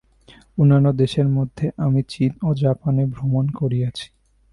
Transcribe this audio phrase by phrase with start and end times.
[0.57, 4.07] অন্যান্য দেশের মধ্যে আমি চীন ও জাপানে ভ্রমণ করিয়াছি।